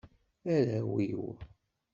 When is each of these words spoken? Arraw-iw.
Arraw-iw. 0.55 1.25